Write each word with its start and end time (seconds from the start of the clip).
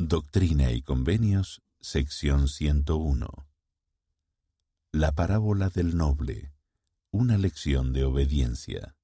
Doctrina 0.00 0.70
y 0.70 0.80
Convenios, 0.80 1.60
sección 1.80 2.46
101. 2.46 3.26
La 4.92 5.10
parábola 5.10 5.70
del 5.70 5.96
noble. 5.96 6.52
Una 7.10 7.36
lección 7.36 7.92
de 7.92 8.04
obediencia. 8.04 8.94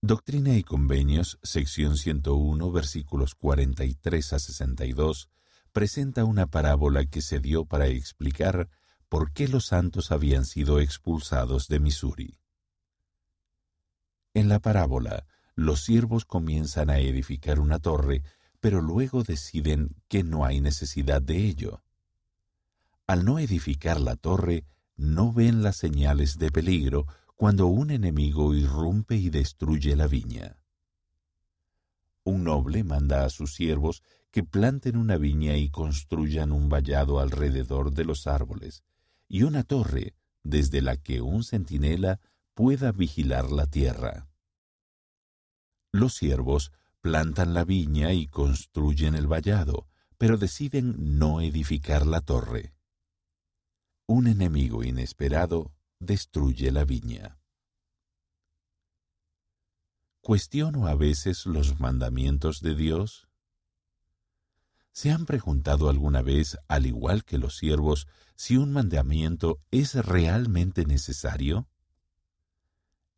Doctrina 0.00 0.56
y 0.56 0.62
Convenios, 0.62 1.40
sección 1.42 1.96
101, 1.96 2.70
versículos 2.70 3.34
43 3.34 4.32
a 4.32 4.38
62, 4.38 5.28
presenta 5.72 6.24
una 6.24 6.46
parábola 6.46 7.04
que 7.06 7.20
se 7.20 7.40
dio 7.40 7.64
para 7.64 7.88
explicar 7.88 8.68
por 9.08 9.32
qué 9.32 9.48
los 9.48 9.66
santos 9.66 10.12
habían 10.12 10.44
sido 10.44 10.78
expulsados 10.78 11.66
de 11.66 11.80
Missouri. 11.80 12.38
En 14.34 14.48
la 14.48 14.60
parábola, 14.60 15.26
los 15.56 15.82
siervos 15.82 16.24
comienzan 16.24 16.90
a 16.90 17.00
edificar 17.00 17.58
una 17.58 17.80
torre, 17.80 18.22
pero 18.62 18.80
luego 18.80 19.24
deciden 19.24 19.96
que 20.06 20.22
no 20.22 20.44
hay 20.44 20.60
necesidad 20.60 21.20
de 21.20 21.48
ello. 21.48 21.82
Al 23.08 23.24
no 23.24 23.40
edificar 23.40 24.00
la 24.00 24.14
torre, 24.14 24.66
no 24.94 25.32
ven 25.32 25.64
las 25.64 25.76
señales 25.76 26.38
de 26.38 26.52
peligro 26.52 27.08
cuando 27.34 27.66
un 27.66 27.90
enemigo 27.90 28.54
irrumpe 28.54 29.16
y 29.16 29.30
destruye 29.30 29.96
la 29.96 30.06
viña. 30.06 30.58
Un 32.22 32.44
noble 32.44 32.84
manda 32.84 33.24
a 33.24 33.30
sus 33.30 33.52
siervos 33.52 34.04
que 34.30 34.44
planten 34.44 34.96
una 34.96 35.16
viña 35.16 35.56
y 35.56 35.68
construyan 35.68 36.52
un 36.52 36.68
vallado 36.68 37.18
alrededor 37.18 37.92
de 37.92 38.04
los 38.04 38.28
árboles, 38.28 38.84
y 39.28 39.42
una 39.42 39.64
torre 39.64 40.14
desde 40.44 40.82
la 40.82 40.96
que 40.96 41.20
un 41.20 41.42
centinela 41.42 42.20
pueda 42.54 42.92
vigilar 42.92 43.50
la 43.50 43.66
tierra. 43.66 44.28
Los 45.90 46.14
siervos 46.14 46.70
plantan 47.02 47.52
la 47.52 47.64
viña 47.64 48.12
y 48.12 48.28
construyen 48.28 49.14
el 49.16 49.26
vallado, 49.26 49.88
pero 50.16 50.38
deciden 50.38 51.18
no 51.18 51.40
edificar 51.40 52.06
la 52.06 52.20
torre. 52.20 52.74
Un 54.06 54.28
enemigo 54.28 54.84
inesperado 54.84 55.74
destruye 55.98 56.70
la 56.70 56.84
viña. 56.84 57.38
¿Cuestiono 60.20 60.86
a 60.86 60.94
veces 60.94 61.46
los 61.46 61.80
mandamientos 61.80 62.60
de 62.60 62.76
Dios? 62.76 63.28
¿Se 64.92 65.10
han 65.10 65.26
preguntado 65.26 65.88
alguna 65.88 66.22
vez, 66.22 66.56
al 66.68 66.86
igual 66.86 67.24
que 67.24 67.38
los 67.38 67.56
siervos, 67.56 68.06
si 68.36 68.56
un 68.56 68.72
mandamiento 68.72 69.60
es 69.72 69.94
realmente 69.94 70.84
necesario? 70.84 71.68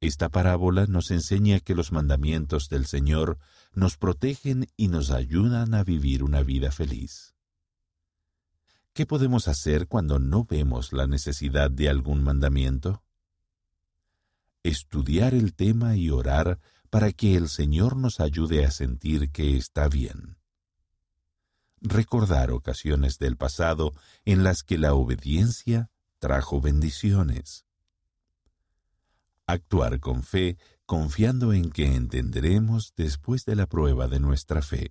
Esta 0.04 0.28
parábola 0.28 0.84
nos 0.84 1.10
enseña 1.10 1.60
que 1.60 1.74
los 1.74 1.90
mandamientos 1.90 2.68
del 2.68 2.84
Señor 2.84 3.38
nos 3.72 3.96
protegen 3.96 4.66
y 4.76 4.88
nos 4.88 5.10
ayudan 5.10 5.72
a 5.72 5.82
vivir 5.82 6.22
una 6.22 6.42
vida 6.42 6.70
feliz. 6.70 7.34
¿Qué 8.92 9.06
podemos 9.06 9.48
hacer 9.48 9.88
cuando 9.88 10.18
no 10.18 10.44
vemos 10.44 10.92
la 10.92 11.06
necesidad 11.06 11.70
de 11.70 11.88
algún 11.88 12.22
mandamiento? 12.22 13.02
Estudiar 14.62 15.32
el 15.32 15.54
tema 15.54 15.96
y 15.96 16.10
orar 16.10 16.60
para 16.90 17.10
que 17.10 17.34
el 17.34 17.48
Señor 17.48 17.96
nos 17.96 18.20
ayude 18.20 18.66
a 18.66 18.70
sentir 18.72 19.30
que 19.30 19.56
está 19.56 19.88
bien. 19.88 20.36
Recordar 21.80 22.50
ocasiones 22.50 23.18
del 23.18 23.38
pasado 23.38 23.94
en 24.26 24.44
las 24.44 24.64
que 24.64 24.76
la 24.76 24.92
obediencia 24.92 25.88
trajo 26.18 26.60
bendiciones 26.60 27.63
actuar 29.46 30.00
con 30.00 30.22
fe, 30.22 30.56
confiando 30.86 31.52
en 31.52 31.70
que 31.70 31.94
entenderemos 31.94 32.94
después 32.96 33.44
de 33.44 33.56
la 33.56 33.66
prueba 33.66 34.08
de 34.08 34.20
nuestra 34.20 34.62
fe. 34.62 34.90